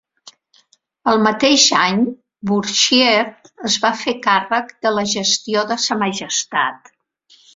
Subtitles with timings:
[1.11, 1.99] El mateix any,
[2.51, 3.19] Bourchier
[3.71, 6.93] es va fer càrrec de la gestió de Sa Majestat.